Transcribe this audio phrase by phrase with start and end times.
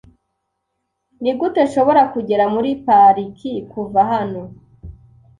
[1.21, 4.41] Nigute nshobora kugera muri pariki kuva hano?